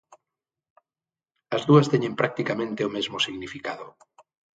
As 1.55 1.63
dúas 1.69 1.89
teñen 1.93 2.17
practicamente 2.21 2.81
o 2.87 2.93
mesmo 2.95 3.17
significado. 3.25 3.85